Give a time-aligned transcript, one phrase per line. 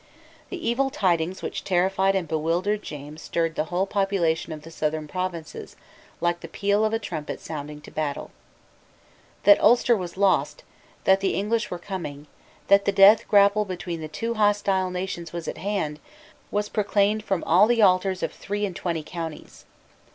[0.49, 5.07] The evil tidings which terrified and bewildered James stirred the whole population of the southern
[5.07, 5.75] provinces
[6.19, 8.31] like the peal of a trumpet sounding to battle.
[9.43, 10.63] That Ulster was lost,
[11.03, 12.25] that the English were coming,
[12.67, 15.99] that the death grapple between the two hostile nations was at hand,
[16.49, 19.65] was proclaimed from all the altars of three and twenty counties.